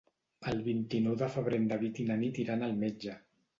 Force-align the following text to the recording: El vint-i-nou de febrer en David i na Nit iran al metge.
El 0.51 0.63
vint-i-nou 0.67 1.19
de 1.19 1.29
febrer 1.35 1.61
en 1.65 1.69
David 1.75 2.03
i 2.07 2.09
na 2.09 2.19
Nit 2.25 2.43
iran 2.47 2.67
al 2.71 2.77
metge. 2.83 3.19